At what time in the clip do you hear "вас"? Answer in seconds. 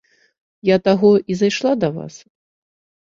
1.99-2.15